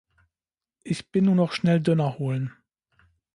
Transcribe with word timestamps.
Ich 0.83 1.11
bin 1.11 1.25
nur 1.25 1.35
noch 1.35 1.51
schnell 1.51 1.79
Döner 1.79 2.17
holen. 2.17 2.51